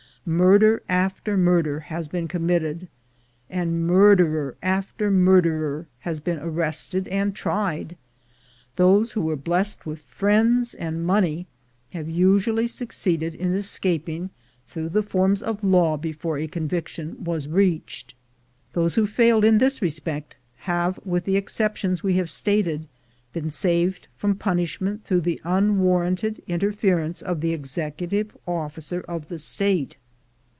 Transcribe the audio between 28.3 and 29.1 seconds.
officer